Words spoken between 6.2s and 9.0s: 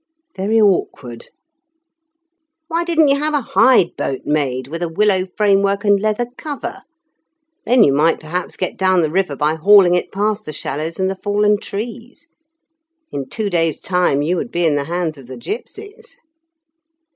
cover? Then you might perhaps get